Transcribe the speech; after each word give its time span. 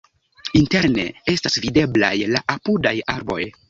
Interne 0.61 1.05
estas 1.35 1.59
videblaj 1.69 2.13
la 2.35 2.45
apudaj 2.59 2.99
arboj. 3.19 3.45